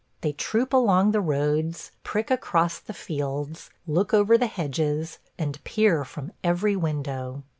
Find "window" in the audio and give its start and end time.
6.75-7.43